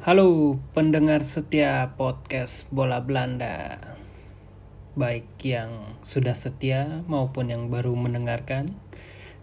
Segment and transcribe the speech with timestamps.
[0.00, 3.76] Halo pendengar setia podcast Bola Belanda.
[4.96, 8.80] Baik yang sudah setia maupun yang baru mendengarkan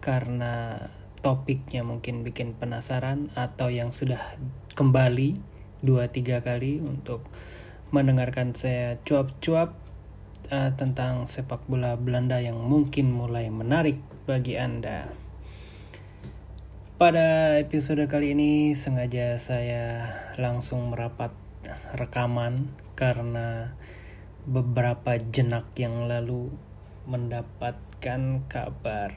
[0.01, 0.81] Karena
[1.21, 4.33] topiknya mungkin bikin penasaran Atau yang sudah
[4.73, 5.37] kembali
[5.85, 7.21] dua tiga kali untuk
[7.93, 9.77] mendengarkan saya cuap-cuap
[10.49, 15.26] uh, Tentang sepak bola Belanda yang mungkin mulai menarik bagi Anda
[16.97, 21.29] pada episode kali ini sengaja saya langsung merapat
[21.93, 23.77] rekaman karena
[24.49, 26.49] beberapa jenak yang lalu
[27.05, 29.13] mendapatkan kabar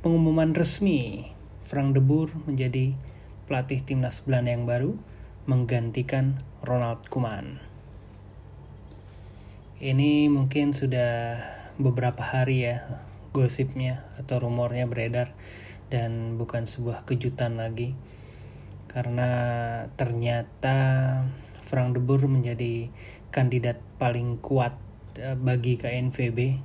[0.00, 1.28] pengumuman resmi
[1.60, 2.96] Frank de Boer menjadi
[3.44, 4.96] pelatih timnas Belanda yang baru
[5.44, 7.60] menggantikan Ronald Koeman.
[9.76, 11.36] Ini mungkin sudah
[11.76, 13.04] beberapa hari ya
[13.36, 15.36] gosipnya atau rumornya beredar
[15.90, 17.98] dan bukan sebuah kejutan lagi.
[18.86, 19.30] Karena
[19.94, 20.78] ternyata
[21.60, 22.90] Frank de Boer menjadi
[23.30, 24.74] kandidat paling kuat
[25.18, 26.58] eh, bagi KNVB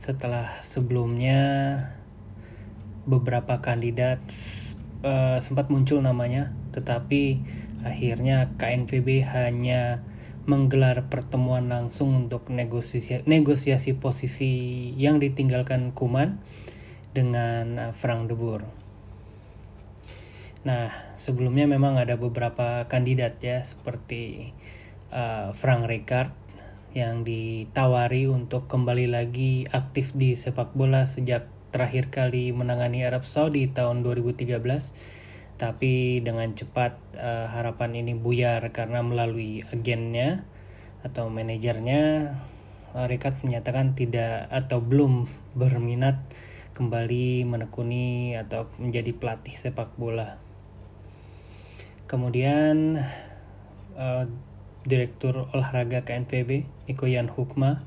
[0.00, 1.40] setelah sebelumnya
[3.04, 4.20] beberapa kandidat
[5.04, 6.56] uh, sempat muncul namanya.
[6.72, 7.22] Tetapi
[7.84, 10.04] akhirnya KNVB hanya
[10.48, 16.40] menggelar pertemuan langsung untuk negosiasi negosiasi posisi yang ditinggalkan Kuman
[17.10, 18.62] dengan uh, Frank de Boer.
[20.60, 24.52] Nah, sebelumnya memang ada beberapa kandidat ya seperti
[25.08, 26.36] uh, Frank Rijkaard
[26.92, 33.70] yang ditawari untuk kembali lagi aktif di sepak bola sejak terakhir kali menangani Arab Saudi
[33.70, 34.58] tahun 2013
[35.54, 40.42] tapi dengan cepat uh, harapan ini buyar karena melalui agennya
[41.06, 42.34] atau manajernya
[42.90, 46.18] Rijkaard menyatakan tidak atau belum berminat
[46.80, 50.40] kembali menekuni atau menjadi pelatih sepak bola.
[52.08, 52.96] Kemudian
[54.00, 54.24] uh,
[54.80, 57.84] Direktur Olahraga KNVB Niko Yan Hukma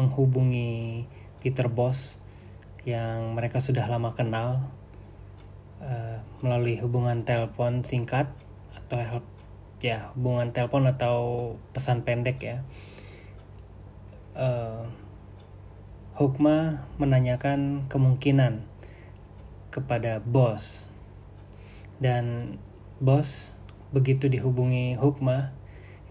[0.00, 1.04] menghubungi
[1.44, 2.16] Peter Bos
[2.88, 4.72] yang mereka sudah lama kenal
[5.84, 8.32] uh, melalui hubungan telepon singkat
[8.72, 9.20] atau
[9.84, 11.16] ya hubungan telepon atau
[11.76, 12.64] pesan pendek ya.
[14.32, 14.88] Uh,
[16.20, 18.60] Hukma menanyakan kemungkinan
[19.72, 20.92] kepada bos.
[21.96, 22.60] Dan
[23.00, 23.56] bos
[23.88, 25.56] begitu dihubungi Hukma,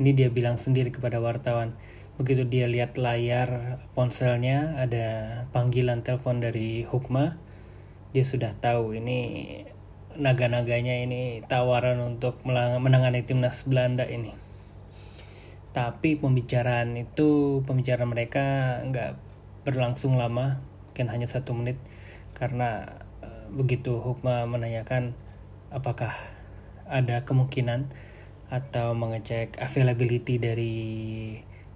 [0.02, 1.78] ini dia bilang sendiri kepada wartawan.
[2.18, 7.38] Begitu dia lihat layar ponselnya ada panggilan telepon dari Hukma,
[8.10, 9.46] dia sudah tahu ini
[10.18, 14.34] naga-naganya ini tawaran untuk menangani timnas Belanda ini.
[15.70, 19.29] Tapi pembicaraan itu, pembicaraan mereka nggak
[19.70, 21.78] berlangsung lama, mungkin hanya satu menit,
[22.34, 25.14] karena uh, begitu Hukma menanyakan
[25.70, 26.18] apakah
[26.90, 27.94] ada kemungkinan
[28.50, 30.76] atau mengecek availability dari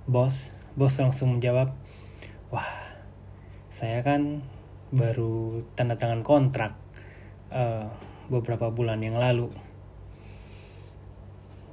[0.10, 1.78] bos, bos langsung menjawab,
[2.50, 2.66] wah
[3.70, 4.42] saya kan
[4.90, 6.74] baru tanda tangan kontrak
[7.54, 7.94] uh,
[8.34, 9.54] beberapa bulan yang lalu.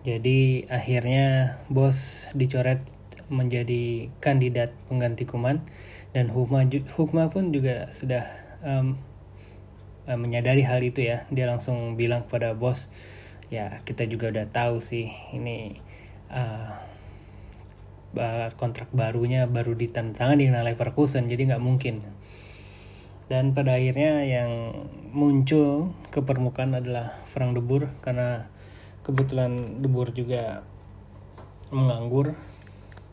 [0.04, 2.84] Jadi akhirnya bos dicoret
[3.28, 5.64] menjadi kandidat pengganti Kuman
[6.10, 8.26] dan Hukma Hukma pun juga sudah
[8.66, 8.98] um,
[10.06, 11.26] menyadari hal itu ya.
[11.30, 12.90] Dia langsung bilang kepada bos
[13.50, 15.74] ya kita juga udah tahu sih ini
[16.30, 16.78] uh,
[18.58, 22.02] kontrak barunya baru ditandatangani dengan Leverkusen jadi nggak mungkin.
[23.30, 24.74] Dan pada akhirnya yang
[25.14, 28.50] muncul ke permukaan adalah Frank de Boer karena
[29.06, 30.66] kebetulan de Boer juga
[31.70, 32.34] menganggur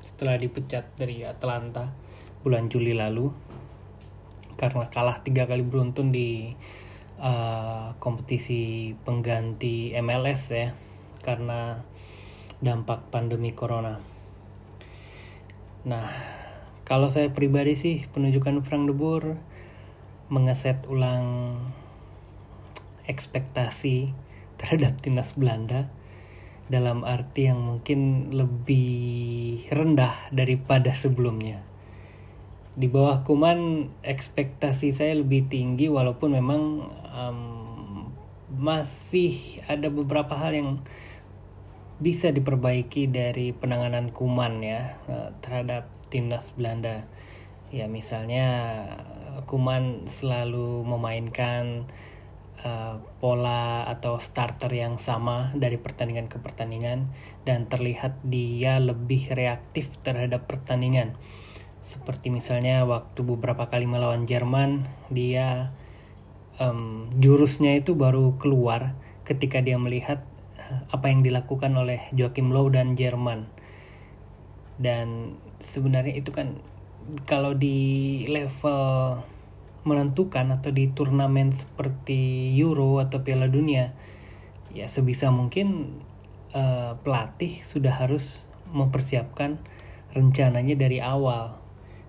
[0.02, 1.94] setelah dipecat dari Atlanta
[2.48, 3.28] bulan Juli lalu
[4.56, 6.56] karena kalah tiga kali beruntun di
[7.20, 10.72] uh, kompetisi pengganti MLS ya
[11.28, 11.84] karena
[12.64, 14.00] dampak pandemi corona.
[15.84, 16.08] Nah,
[16.88, 19.36] kalau saya pribadi sih penunjukan Frank de Boer
[20.32, 21.60] mengeset ulang
[23.12, 24.16] ekspektasi
[24.56, 25.92] terhadap timnas Belanda
[26.72, 31.77] dalam arti yang mungkin lebih rendah daripada sebelumnya
[32.78, 36.62] di bawah Kuman ekspektasi saya lebih tinggi walaupun memang
[37.10, 37.42] um,
[38.54, 40.70] masih ada beberapa hal yang
[41.98, 47.10] bisa diperbaiki dari penanganan Kuman ya uh, terhadap timnas Belanda.
[47.74, 48.46] Ya misalnya
[49.50, 51.90] Kuman selalu memainkan
[52.62, 57.10] uh, pola atau starter yang sama dari pertandingan ke pertandingan
[57.42, 61.18] dan terlihat dia lebih reaktif terhadap pertandingan
[61.86, 65.72] seperti misalnya waktu beberapa kali melawan Jerman dia
[66.60, 70.24] um, jurusnya itu baru keluar ketika dia melihat
[70.92, 73.48] apa yang dilakukan oleh Joachim Low dan Jerman.
[74.78, 76.62] Dan sebenarnya itu kan
[77.26, 79.24] kalau di level
[79.88, 83.96] menentukan atau di turnamen seperti Euro atau Piala Dunia
[84.76, 85.98] ya sebisa mungkin
[86.52, 89.64] uh, pelatih sudah harus mempersiapkan
[90.12, 91.56] rencananya dari awal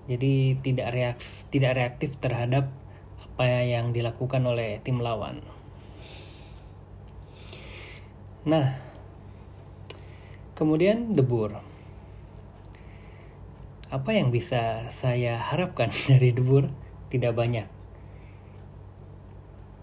[0.08, 2.72] jadi tidak reaks tidak reaktif terhadap
[3.20, 5.44] apa yang dilakukan oleh tim lawan.
[8.48, 8.80] Nah
[10.56, 11.60] kemudian debur.
[13.88, 16.72] Apa yang bisa saya harapkan dari debur?
[17.12, 17.68] Tidak banyak.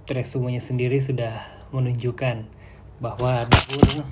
[0.05, 2.45] Resumenya sendiri sudah menunjukkan
[3.01, 4.05] bahwa debur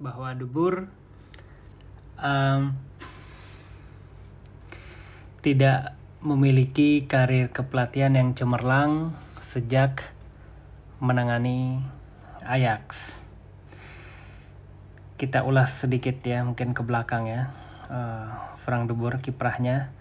[0.00, 0.88] bahwa debur
[2.16, 2.72] um,
[5.44, 5.92] tidak
[6.24, 9.12] memiliki karir kepelatihan yang cemerlang
[9.44, 10.08] sejak
[11.04, 11.84] menangani
[12.44, 13.20] Ajax.
[15.20, 17.52] Kita ulas sedikit ya, mungkin ke belakang ya.
[17.92, 19.92] Uh, Frank de kiprahnya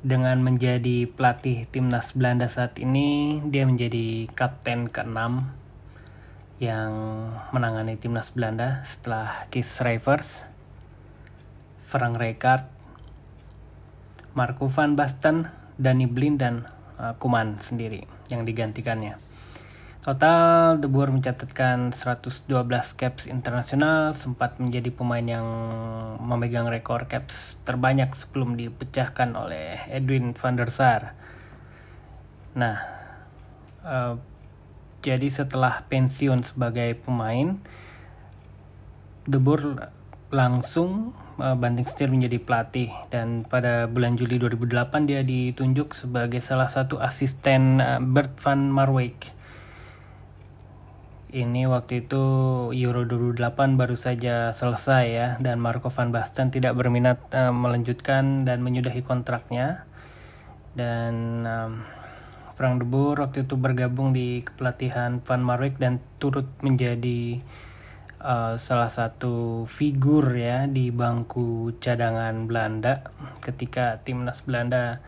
[0.00, 5.59] dengan menjadi pelatih timnas Belanda saat ini, dia menjadi kapten ke-6
[6.60, 6.92] yang
[7.56, 10.44] menangani timnas Belanda setelah Kees Rijvers,
[11.80, 12.68] Frank Rijkaard,
[14.36, 15.48] Marco van Basten,
[15.80, 16.68] Danny Blind dan
[17.00, 19.16] uh, Kuman sendiri yang digantikannya.
[20.00, 22.48] Total, De Boer mencatatkan 112
[22.96, 25.44] caps internasional, sempat menjadi pemain yang
[26.20, 31.12] memegang rekor caps terbanyak sebelum dipecahkan oleh Edwin van der Sar.
[32.56, 32.80] Nah,
[33.84, 34.16] uh,
[35.00, 37.56] jadi setelah pensiun sebagai pemain,
[39.24, 39.88] De Boer
[40.30, 42.92] langsung uh, banting setir menjadi pelatih.
[43.08, 49.40] Dan pada bulan Juli 2008 dia ditunjuk sebagai salah satu asisten uh, Bert van Marwijk.
[51.30, 52.22] Ini waktu itu
[52.74, 58.66] Euro 2008 baru saja selesai ya dan Marco van Basten tidak berminat uh, melanjutkan dan
[58.66, 59.86] menyudahi kontraknya.
[60.74, 61.46] Dan
[62.60, 67.40] Frank de Boer waktu itu bergabung di kepelatihan Van Marwijk dan turut menjadi
[68.20, 73.08] uh, salah satu figur ya di bangku cadangan Belanda
[73.40, 75.00] ketika timnas Belanda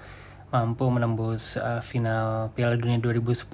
[0.48, 3.44] mampu menembus uh, final Piala Dunia 2010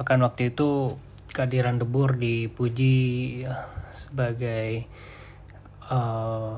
[0.00, 0.96] bahkan waktu itu
[1.36, 3.44] kehadiran De Boer dipuji
[3.92, 4.88] sebagai
[5.92, 6.56] uh,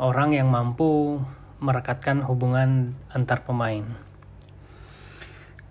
[0.00, 1.20] orang yang mampu
[1.60, 4.07] merekatkan hubungan antar pemain.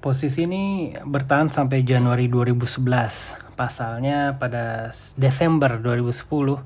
[0.07, 3.59] Posisi ini bertahan sampai Januari 2011.
[3.59, 4.88] Pasalnya pada
[5.19, 6.63] Desember 2010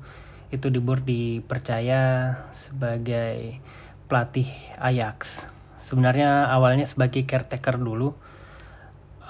[0.54, 3.58] itu De Boer dipercaya sebagai
[4.06, 4.46] pelatih
[4.78, 5.50] Ajax.
[5.82, 8.14] Sebenarnya awalnya sebagai caretaker dulu,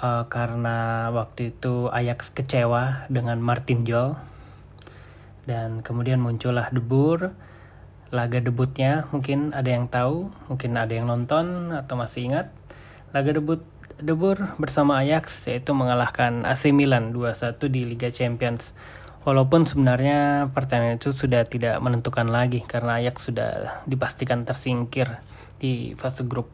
[0.05, 4.20] uh, karena waktu itu Ajax kecewa dengan Martin Jol
[5.49, 7.32] dan kemudian muncullah debur
[8.12, 12.53] laga debutnya mungkin ada yang tahu mungkin ada yang nonton atau masih ingat
[13.17, 18.73] laga debut debur bersama Ajax yaitu mengalahkan AC Milan 2-1 di Liga Champions.
[19.23, 25.21] Walaupun sebenarnya pertandingan itu sudah tidak menentukan lagi karena Ajax sudah dipastikan tersingkir
[25.61, 26.50] di fase grup.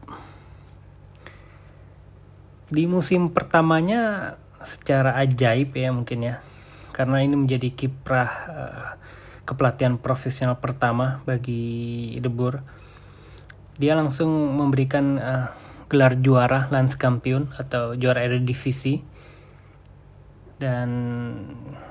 [2.69, 6.43] Di musim pertamanya secara ajaib ya mungkin ya
[6.91, 8.87] karena ini menjadi kiprah uh,
[9.47, 12.29] kepelatihan profesional pertama bagi De
[13.79, 14.27] dia langsung
[14.59, 15.47] memberikan uh,
[15.89, 19.01] gelar juara Landskampion atau juara Eredivisie
[20.61, 20.89] dan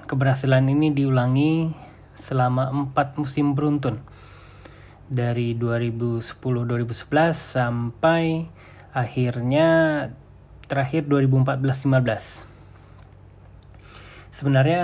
[0.07, 1.73] keberhasilan ini diulangi
[2.14, 4.00] selama empat musim beruntun
[5.09, 8.47] dari 2010-2011 sampai
[8.93, 9.69] akhirnya
[10.69, 12.45] terakhir 2014-15.
[14.28, 14.83] Sebenarnya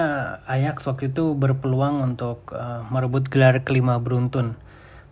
[0.51, 4.59] Ajax waktu itu berpeluang untuk uh, merebut gelar kelima beruntun.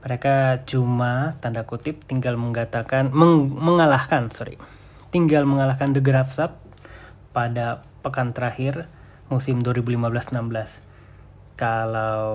[0.03, 4.59] Mereka cuma tanda kutip tinggal mengatakan meng, mengalahkan sorry
[5.13, 6.57] tinggal mengalahkan The Graafschap
[7.37, 8.89] pada pekan terakhir
[9.29, 10.83] musim 2015-16.
[11.55, 12.33] Kalau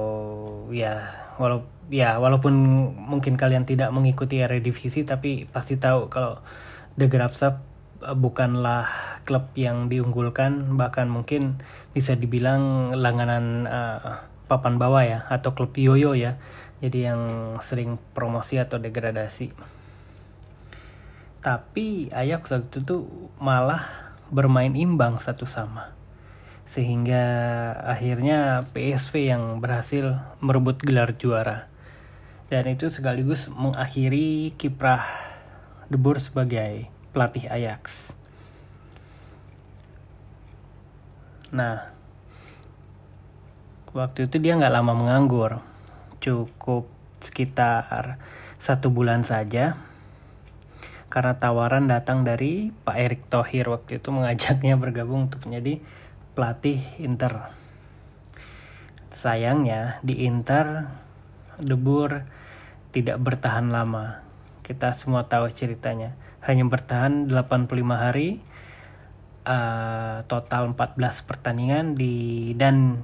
[0.70, 1.10] ya
[1.42, 2.54] walau ya walaupun
[2.96, 6.38] mungkin kalian tidak mengikuti Eredivisie tapi pasti tahu kalau
[6.96, 7.66] The Graafschap
[7.98, 8.86] bukanlah
[9.26, 11.58] klub yang diunggulkan bahkan mungkin
[11.98, 16.38] bisa dibilang langganan uh, papan bawah ya atau klub yoyo ya
[16.78, 17.22] jadi yang
[17.62, 19.50] sering promosi atau degradasi.
[21.42, 23.08] Tapi Ajax waktu itu
[23.42, 25.96] malah bermain imbang satu sama.
[26.68, 27.24] Sehingga
[27.88, 31.72] akhirnya PSV yang berhasil merebut gelar juara.
[32.52, 35.08] Dan itu sekaligus mengakhiri kiprah
[35.88, 38.12] De Boer sebagai pelatih Ajax.
[41.48, 41.88] Nah,
[43.96, 45.64] waktu itu dia nggak lama menganggur,
[46.28, 46.92] cukup
[47.24, 48.20] sekitar
[48.60, 49.80] satu bulan saja
[51.08, 55.80] karena tawaran datang dari Pak Erick Thohir waktu itu mengajaknya bergabung untuk menjadi
[56.36, 57.56] pelatih Inter.
[59.16, 60.92] Sayangnya di Inter
[61.64, 62.28] De Boer
[62.92, 64.20] tidak bertahan lama.
[64.68, 66.20] Kita semua tahu ceritanya.
[66.44, 68.44] Hanya bertahan 85 hari,
[69.48, 73.02] uh, total 14 pertandingan di dan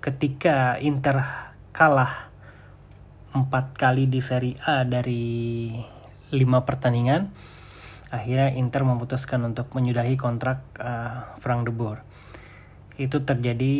[0.00, 1.20] ketika Inter
[1.76, 2.31] kalah
[3.32, 5.72] empat kali di Serie A dari
[6.32, 7.32] lima pertandingan,
[8.12, 12.04] akhirnya Inter memutuskan untuk menyudahi kontrak uh, Frank de Boer.
[13.00, 13.74] Itu terjadi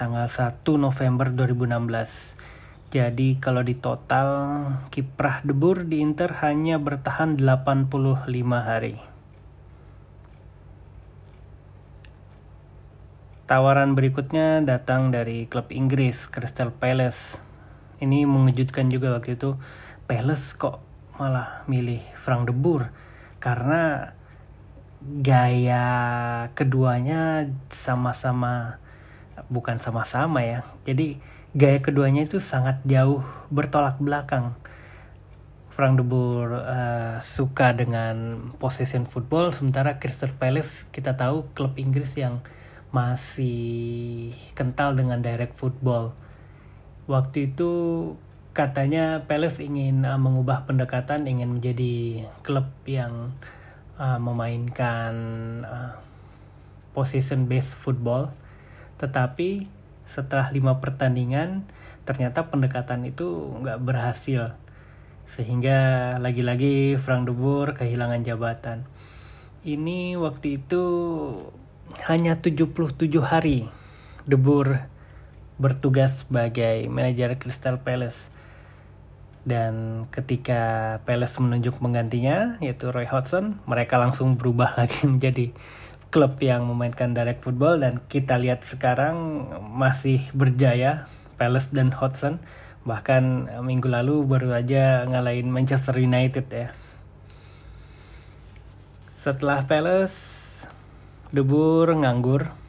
[0.00, 2.92] tanggal 1 November 2016.
[2.92, 4.28] Jadi kalau di total
[4.92, 9.00] kiprah De Boer di Inter hanya bertahan 85 hari.
[13.48, 17.51] Tawaran berikutnya datang dari klub Inggris Crystal Palace.
[18.02, 19.54] Ini mengejutkan juga waktu itu.
[20.10, 20.82] Palace kok
[21.22, 22.90] malah milih Frank de Boer
[23.38, 24.10] karena
[25.02, 25.86] gaya
[26.58, 28.82] keduanya sama-sama
[29.46, 30.66] bukan sama-sama ya.
[30.82, 31.22] Jadi
[31.54, 33.22] gaya keduanya itu sangat jauh
[33.54, 34.58] bertolak belakang.
[35.72, 42.12] Frank de Boer uh, suka dengan possession football sementara Crystal Palace kita tahu klub Inggris
[42.20, 42.44] yang
[42.92, 46.12] masih kental dengan direct football.
[47.10, 47.70] Waktu itu
[48.52, 53.34] katanya Palace ingin uh, mengubah pendekatan ingin menjadi klub yang
[53.98, 55.14] uh, memainkan
[55.66, 55.98] uh,
[56.94, 58.30] position based football.
[59.02, 59.66] Tetapi
[60.06, 61.64] setelah lima pertandingan
[62.06, 64.54] ternyata pendekatan itu nggak berhasil.
[65.26, 68.84] Sehingga lagi-lagi Frank de Boer kehilangan jabatan.
[69.62, 70.84] Ini waktu itu
[72.06, 73.70] hanya 77 hari
[74.26, 74.92] de Boer
[75.60, 78.32] bertugas sebagai manajer Crystal Palace.
[79.42, 85.50] Dan ketika Palace menunjuk penggantinya yaitu Roy Hodgson mereka langsung berubah lagi menjadi
[86.12, 87.82] klub yang memainkan direct football.
[87.82, 92.38] Dan kita lihat sekarang masih berjaya Palace dan Hodgson.
[92.86, 96.68] Bahkan minggu lalu baru aja ngalahin Manchester United ya.
[99.18, 100.42] Setelah Palace
[101.30, 102.61] De Boer nganggur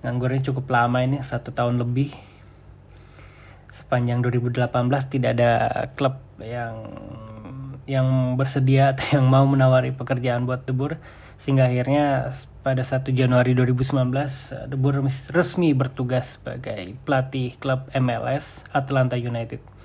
[0.00, 2.12] nganggurnya cukup lama ini satu tahun lebih
[3.70, 4.70] sepanjang 2018
[5.12, 5.52] tidak ada
[5.92, 6.88] klub yang
[7.90, 11.02] yang bersedia atau yang mau menawari pekerjaan buat De Boer
[11.40, 12.30] sehingga akhirnya
[12.60, 15.02] pada 1 Januari 2019 De Boer
[15.32, 19.79] resmi bertugas sebagai pelatih klub MLS Atlanta United.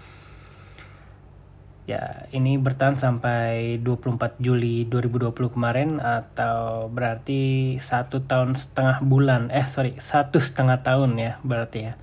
[1.86, 9.70] Ya, ini bertahan sampai 24 Juli 2020 kemarin atau berarti satu tahun setengah bulan, eh
[9.70, 11.94] sorry satu setengah tahun ya berarti ya.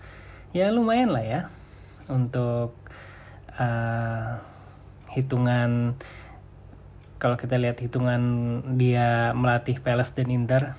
[0.54, 1.40] Ya lumayan lah ya
[2.06, 2.78] untuk
[3.58, 4.38] uh,
[5.10, 5.98] hitungan
[7.18, 8.22] kalau kita lihat hitungan
[8.78, 10.78] dia melatih Palace dan Inter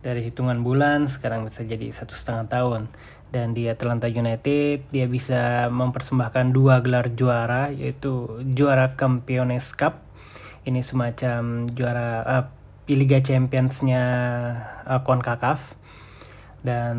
[0.00, 2.82] dari hitungan bulan sekarang bisa jadi satu setengah tahun
[3.30, 10.02] dan di Atlanta United dia bisa mempersembahkan dua gelar juara yaitu juara Campeones Cup
[10.66, 12.44] ini semacam juara uh,
[12.90, 14.02] Liga Championsnya
[14.82, 15.78] uh, CONCACAF
[16.60, 16.96] dan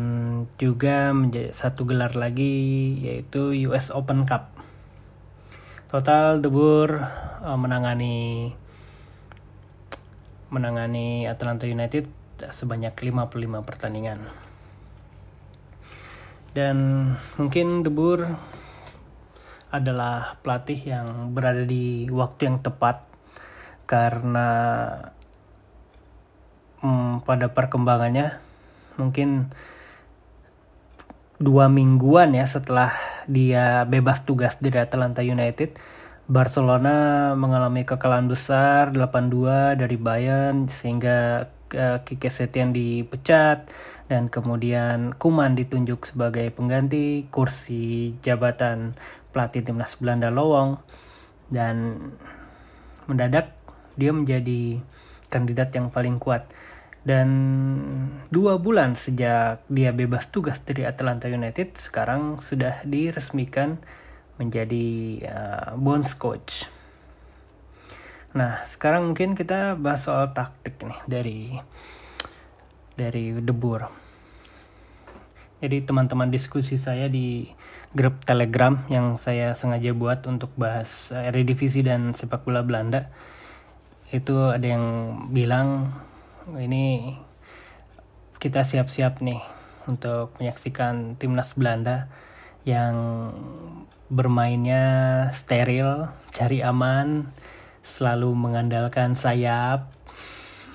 [0.58, 4.50] juga menjadi satu gelar lagi yaitu US Open Cup.
[5.86, 7.06] Total De Boer
[7.44, 8.50] uh, menangani
[10.48, 12.08] menangani Atlanta United
[12.50, 14.41] sebanyak 55 pertandingan.
[16.52, 17.08] Dan
[17.40, 18.28] mungkin De Boer
[19.72, 23.08] adalah pelatih yang berada di waktu yang tepat
[23.88, 24.48] karena
[26.84, 28.36] hmm, pada perkembangannya
[29.00, 29.48] mungkin
[31.40, 32.92] dua mingguan ya setelah
[33.24, 35.74] dia bebas tugas dari Atlanta United
[36.30, 43.68] Barcelona mengalami kekalahan besar 8-2 dari Bayern sehingga uh, Kike Setien dipecat
[44.06, 48.96] dan kemudian Kuman ditunjuk sebagai pengganti kursi jabatan
[49.32, 50.76] pelatih timnas Belanda lowong
[51.48, 51.98] dan
[53.08, 53.56] mendadak
[53.96, 54.80] dia menjadi
[55.32, 56.48] kandidat yang paling kuat
[57.02, 57.28] dan
[58.30, 63.82] dua bulan sejak dia bebas tugas dari Atlanta United sekarang sudah diresmikan
[64.38, 64.86] menjadi
[65.26, 66.66] uh, Bones coach.
[68.32, 71.38] Nah sekarang mungkin kita bahas soal taktik nih dari
[72.96, 73.88] dari De Boer.
[75.62, 77.46] Jadi teman-teman diskusi saya di
[77.94, 83.12] grup Telegram yang saya sengaja buat untuk bahas Eredivisie dan sepak bola Belanda.
[84.10, 84.84] Itu ada yang
[85.30, 85.94] bilang
[86.58, 87.14] ini
[88.42, 89.38] kita siap-siap nih
[89.86, 92.10] untuk menyaksikan timnas Belanda
[92.66, 93.30] yang
[94.10, 97.30] bermainnya steril, cari aman,
[97.82, 99.90] selalu mengandalkan sayap.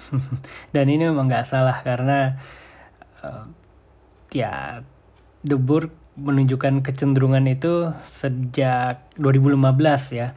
[0.75, 2.39] Dan ini memang nggak salah karena
[3.23, 3.47] uh,
[4.31, 4.83] ya
[5.43, 10.35] The Burg menunjukkan kecenderungan itu sejak 2015 ya.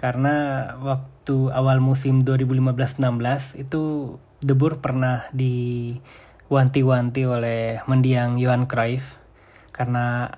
[0.00, 9.20] Karena waktu awal musim 2015-16 itu The Burg pernah diwanti-wanti oleh mendiang Johan Cruyff
[9.70, 10.36] karena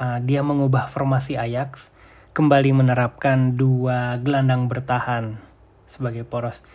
[0.00, 1.93] uh, dia mengubah formasi Ajax
[2.34, 5.38] kembali menerapkan dua gelandang bertahan
[5.86, 6.66] sebagai poros.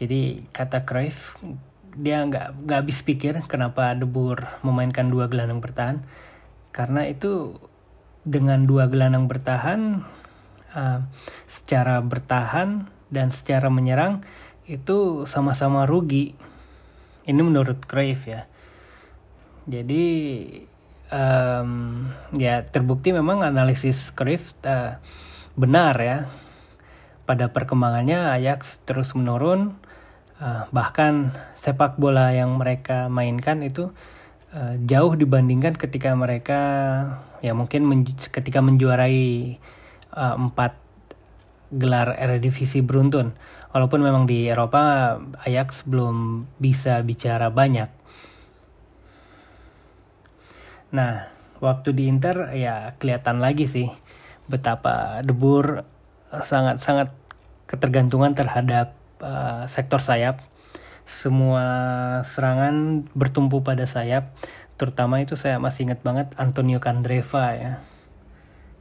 [0.00, 1.36] Jadi kata Cruyff
[1.92, 6.00] dia nggak nggak habis pikir kenapa De Boer memainkan dua gelandang bertahan.
[6.72, 7.60] Karena itu
[8.24, 10.00] dengan dua gelandang bertahan
[10.72, 11.04] uh,
[11.44, 14.24] secara bertahan dan secara menyerang
[14.64, 16.32] itu sama-sama rugi.
[17.28, 18.48] Ini menurut Cruyff ya.
[19.68, 20.08] Jadi
[21.10, 24.98] um, ya terbukti memang analisis Cruyff uh,
[25.58, 26.18] benar ya.
[27.26, 29.78] Pada perkembangannya Ajax terus menurun.
[30.40, 33.92] Uh, bahkan sepak bola yang mereka mainkan itu
[34.56, 36.60] uh, jauh dibandingkan ketika mereka
[37.44, 39.60] ya mungkin men ketika menjuarai
[40.16, 40.80] uh, empat
[41.70, 43.36] gelar Eredivisie beruntun.
[43.70, 45.14] Walaupun memang di Eropa
[45.46, 47.99] Ajax belum bisa bicara banyak
[50.90, 51.30] nah
[51.62, 53.88] waktu di Inter ya kelihatan lagi sih
[54.50, 55.86] betapa Debur
[56.30, 57.14] sangat-sangat
[57.70, 60.42] ketergantungan terhadap uh, sektor sayap.
[61.06, 61.66] Semua
[62.22, 64.34] serangan bertumpu pada sayap.
[64.74, 67.72] Terutama itu saya masih ingat banget Antonio Candreva ya.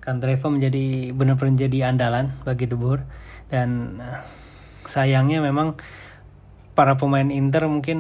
[0.01, 3.05] Candreva menjadi benar-benar jadi andalan bagi Debur
[3.53, 4.25] dan uh,
[4.89, 5.77] sayangnya memang
[6.73, 7.99] para pemain Inter mungkin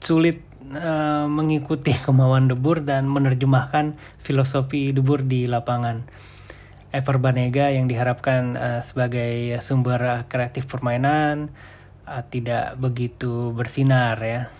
[0.00, 0.40] sulit
[0.74, 6.02] uh, mengikuti kemauan Debur dan menerjemahkan filosofi Debur di lapangan.
[6.90, 11.54] Ever Banega yang diharapkan uh, sebagai sumber uh, kreatif permainan
[12.02, 14.50] uh, tidak begitu bersinar ya.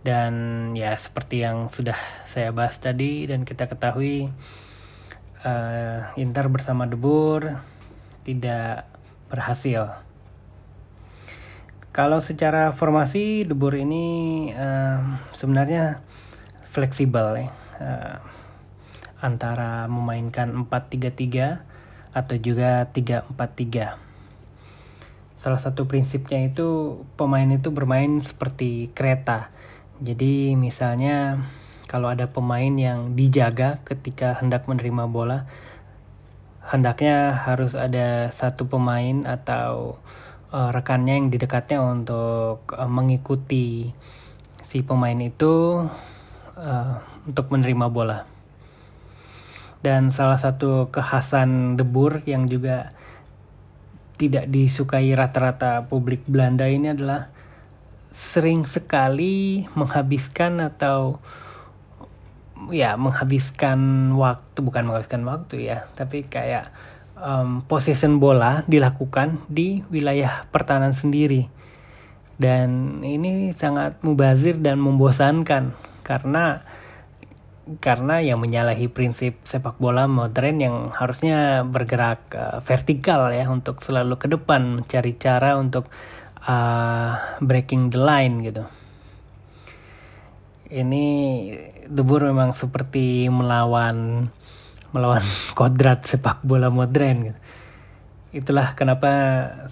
[0.00, 4.30] Dan ya seperti yang sudah saya bahas tadi dan kita ketahui
[5.44, 7.58] uh, Inter bersama Debur
[8.24, 8.88] tidak
[9.28, 10.05] berhasil.
[11.96, 14.04] Kalau secara formasi Debur ini
[14.52, 16.04] uh, sebenarnya
[16.68, 17.48] fleksibel ya.
[17.80, 18.20] Uh,
[19.16, 21.64] antara memainkan 4-3-3
[22.12, 23.96] atau juga 3-4-3.
[25.40, 29.48] Salah satu prinsipnya itu pemain itu bermain seperti kereta.
[29.96, 31.48] Jadi misalnya
[31.88, 35.48] kalau ada pemain yang dijaga ketika hendak menerima bola,
[36.60, 39.96] hendaknya harus ada satu pemain atau
[40.56, 43.92] uh, rekannya yang di dekatnya untuk uh, mengikuti
[44.64, 45.84] si pemain itu
[46.56, 46.92] uh,
[47.28, 48.24] untuk menerima bola.
[49.84, 52.96] Dan salah satu kekhasan debur yang juga
[54.16, 57.28] tidak disukai rata-rata publik Belanda ini adalah
[58.08, 61.20] sering sekali menghabiskan atau
[62.72, 66.72] ya menghabiskan waktu bukan menghabiskan waktu ya tapi kayak
[67.16, 71.48] um, possession bola dilakukan di wilayah pertahanan sendiri
[72.36, 75.72] dan ini sangat mubazir dan membosankan
[76.04, 76.60] karena
[77.82, 84.14] karena yang menyalahi prinsip sepak bola modern yang harusnya bergerak uh, vertikal ya untuk selalu
[84.22, 85.90] ke depan mencari cara untuk
[86.46, 88.62] uh, breaking the line gitu.
[90.66, 91.04] Ini
[91.86, 94.26] Debur memang seperti melawan
[94.90, 95.22] melawan
[95.58, 97.40] kodrat sepak bola modern gitu.
[98.36, 99.10] Itulah kenapa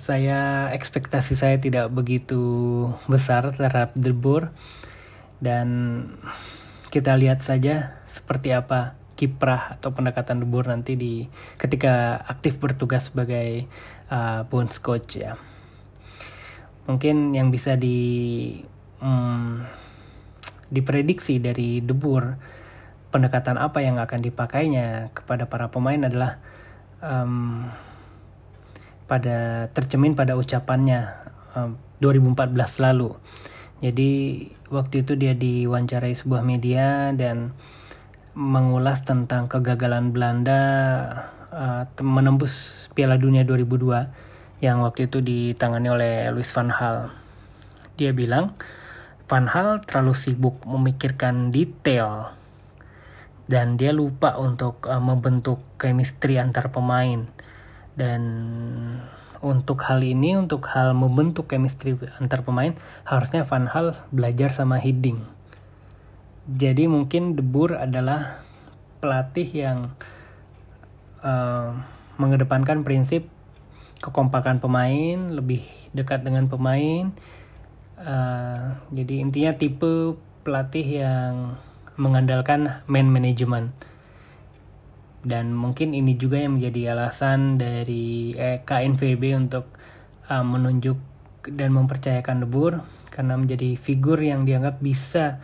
[0.00, 2.40] saya ekspektasi saya tidak begitu
[3.04, 4.48] besar terhadap Debur
[5.44, 5.68] dan
[6.88, 11.26] kita lihat saja seperti apa kiprah atau pendekatan debur nanti di
[11.58, 13.66] ketika aktif bertugas sebagai
[14.10, 15.38] uh, bones coach ya.
[16.86, 18.60] Mungkin yang bisa di
[19.02, 19.64] um,
[20.68, 22.36] diprediksi dari debur
[23.14, 26.42] pendekatan apa yang akan dipakainya kepada para pemain adalah
[26.98, 27.70] um,
[29.06, 31.14] pada tercemin pada ucapannya
[31.54, 33.14] um, 2014 lalu
[33.78, 34.10] jadi
[34.66, 37.54] waktu itu dia diwawancarai sebuah media dan
[38.34, 40.62] mengulas tentang kegagalan Belanda
[41.54, 47.14] uh, menembus Piala Dunia 2002 yang waktu itu ditangani oleh Louis van Gaal.
[47.94, 48.58] Dia bilang
[49.30, 52.34] Van Hal terlalu sibuk memikirkan detail
[53.50, 57.28] dan dia lupa untuk uh, membentuk chemistry antar pemain.
[57.94, 58.22] Dan
[59.44, 62.72] untuk hal ini untuk hal membentuk chemistry antar pemain
[63.04, 65.34] harusnya Van Hal belajar sama Hiddink
[66.44, 68.44] jadi mungkin De Boer adalah
[69.00, 69.96] pelatih yang
[71.24, 71.72] uh,
[72.20, 73.32] mengedepankan prinsip
[74.04, 75.64] kekompakan pemain lebih
[75.96, 77.08] dekat dengan pemain.
[77.96, 81.56] Uh, jadi intinya tipe pelatih yang
[81.96, 83.70] mengandalkan man management.
[85.24, 89.72] Dan mungkin ini juga yang menjadi alasan dari eh, KNVB untuk
[90.28, 91.00] uh, menunjuk
[91.48, 95.40] dan mempercayakan De Boer karena menjadi figur yang dianggap bisa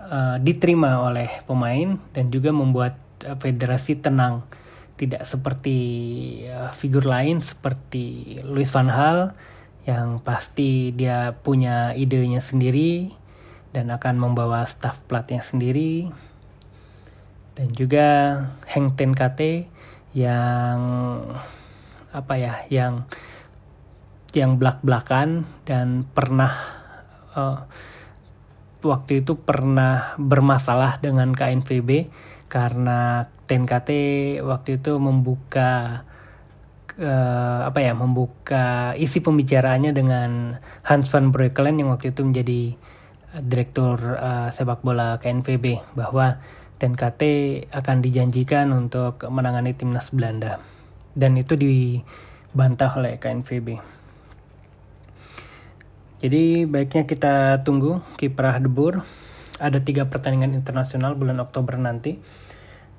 [0.00, 2.96] uh, diterima oleh pemain dan juga membuat
[3.28, 4.40] uh, federasi tenang.
[4.96, 5.76] Tidak seperti
[6.48, 9.20] uh, figur lain seperti Louis van Gaal
[9.84, 13.19] yang pasti dia punya idenya sendiri
[13.70, 16.10] dan akan membawa staff pelatihnya sendiri.
[17.54, 18.08] Dan juga
[18.70, 19.68] Heng Ten KT
[20.16, 20.80] yang
[22.10, 23.06] apa ya yang
[24.34, 26.54] yang belak-belakan dan pernah
[27.34, 27.66] uh,
[28.82, 32.08] waktu itu pernah bermasalah dengan KNVB
[32.50, 33.90] karena TNKT
[34.42, 36.02] waktu itu membuka
[36.98, 42.62] uh, apa ya membuka isi pembicaraannya dengan Hans van Breukelen yang waktu itu menjadi
[43.38, 46.42] direktur uh, sepak bola KNVB bahwa
[46.82, 47.22] TNKT
[47.70, 50.58] akan dijanjikan untuk menangani timnas Belanda
[51.14, 53.78] dan itu dibantah oleh KNVB.
[56.20, 59.06] Jadi baiknya kita tunggu kiprah Debur.
[59.60, 62.16] Ada tiga pertandingan internasional bulan Oktober nanti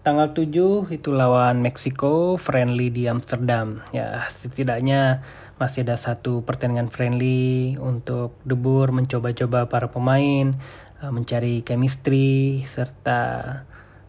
[0.02, 3.86] Tanggal 7 itu lawan Meksiko, friendly di Amsterdam.
[3.94, 5.22] Ya, setidaknya
[5.62, 10.58] masih ada satu pertandingan friendly untuk debur mencoba-coba para pemain,
[11.06, 13.22] uh, mencari chemistry serta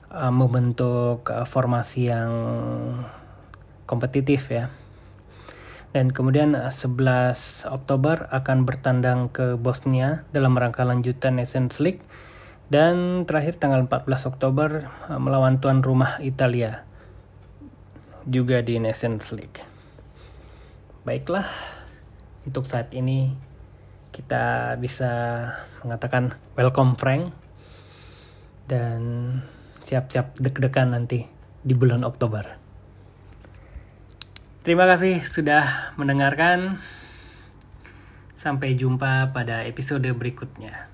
[0.08, 2.32] uh, membentuk uh, formasi yang
[3.84, 4.72] kompetitif ya.
[5.92, 6.72] Dan kemudian 11
[7.68, 12.00] Oktober akan bertandang ke Bosnia dalam rangka lanjutan Nations League
[12.72, 16.88] dan terakhir tanggal 14 Oktober eh, melawan tuan rumah Italia
[18.24, 19.71] juga di Nations League.
[21.02, 21.50] Baiklah,
[22.46, 23.34] untuk saat ini
[24.14, 25.10] kita bisa
[25.82, 27.34] mengatakan welcome Frank
[28.70, 29.02] dan
[29.82, 31.26] siap-siap deg-degan nanti
[31.58, 32.46] di bulan Oktober.
[34.62, 36.78] Terima kasih sudah mendengarkan.
[38.38, 40.91] Sampai jumpa pada episode berikutnya.